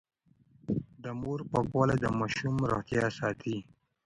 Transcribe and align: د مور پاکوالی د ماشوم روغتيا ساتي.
د 1.03 1.05
مور 1.21 1.39
پاکوالی 1.51 1.97
د 2.01 2.05
ماشوم 2.19 2.55
روغتيا 2.71 3.05
ساتي. 3.19 3.57